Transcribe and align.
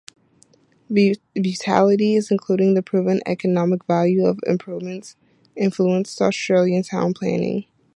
Beautility, 0.91 2.15
including 2.31 2.73
the 2.73 2.81
proven 2.81 3.21
economic 3.27 3.85
value 3.85 4.25
of 4.25 4.39
improvements, 4.47 5.15
influenced 5.55 6.19
Australian 6.19 6.81
town 6.81 7.13
planning. 7.13 7.65